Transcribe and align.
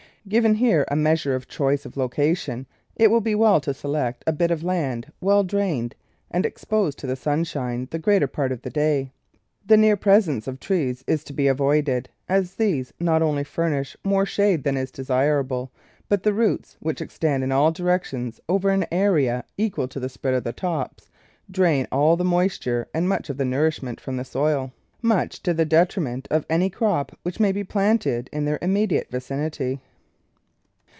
Given 0.29 0.53
here 0.53 0.85
a 0.87 0.95
measure 0.95 1.33
of 1.33 1.47
choice 1.47 1.83
of 1.83 1.97
location, 1.97 2.67
it 2.95 3.09
will 3.09 3.21
be 3.21 3.33
well 3.33 3.59
to 3.61 3.73
select 3.73 4.23
a 4.27 4.31
bit 4.31 4.51
of 4.51 4.63
land 4.63 5.11
well 5.19 5.43
drained 5.43 5.95
and 6.29 6.45
exposed 6.45 6.99
to 6.99 7.07
the 7.07 7.15
sunshine 7.15 7.87
the 7.89 7.97
greater 7.97 8.27
part 8.27 8.51
of 8.51 8.61
the 8.61 8.69
day. 8.69 9.11
The 9.65 9.77
near 9.77 9.97
presence 9.97 10.47
of 10.47 10.59
trees 10.59 11.03
is 11.07 11.23
to 11.23 11.33
be 11.33 11.47
avoided, 11.47 12.07
as 12.29 12.53
these 12.53 12.93
not 12.99 13.23
only 13.23 13.43
furnish 13.43 13.97
more 14.03 14.27
shade 14.27 14.63
than 14.63 14.77
is 14.77 14.91
desirable, 14.91 15.71
but 16.07 16.21
the 16.21 16.33
roots— 16.33 16.77
which 16.81 17.01
ex 17.01 17.17
tend 17.17 17.43
in 17.43 17.51
all 17.51 17.71
directions 17.71 18.39
over 18.47 18.69
an 18.69 18.85
area 18.91 19.43
equal 19.57 19.87
to 19.87 19.99
the 19.99 20.07
spread 20.07 20.35
THE 20.43 20.49
LOCATION 20.49 20.53
OF 20.53 20.55
THE 20.55 20.61
GARDEN 20.61 20.81
of 20.83 20.87
tops— 20.87 21.09
drain 21.49 21.87
all 21.91 22.15
the 22.15 22.23
moisture 22.23 22.87
and 22.93 23.09
much 23.09 23.31
of 23.31 23.37
the 23.37 23.43
nourishment 23.45 23.99
from 23.99 24.17
the 24.17 24.23
soil, 24.23 24.71
much 25.01 25.41
to 25.41 25.51
the 25.55 25.65
detriment 25.65 26.27
of 26.29 26.45
any 26.47 26.69
crop 26.69 27.11
which 27.23 27.39
may 27.39 27.51
be 27.51 27.63
planted 27.63 28.29
in 28.31 28.45
their 28.45 28.59
imme 28.59 28.87
diate 28.87 29.09
vicinity. 29.09 29.81